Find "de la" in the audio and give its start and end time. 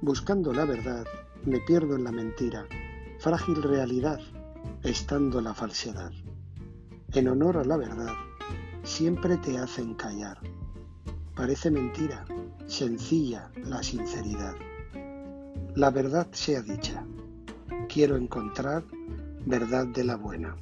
19.88-20.14